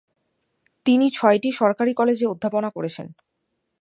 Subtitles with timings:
[0.85, 3.07] তিনি ছয়টি সরকারি কলেজে অধ্যাপনা করেছেন।